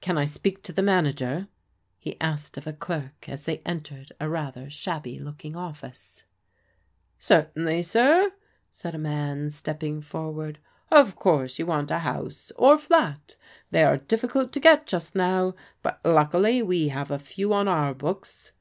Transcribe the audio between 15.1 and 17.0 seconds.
now, but luckily we